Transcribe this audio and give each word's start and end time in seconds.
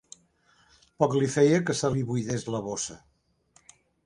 Poc 1.03 1.13
li 1.19 1.27
feia 1.33 1.59
que 1.67 1.75
se 1.83 1.93
li 1.99 2.03
buidés 2.09 2.47
la 2.57 2.63
bossa 2.71 2.99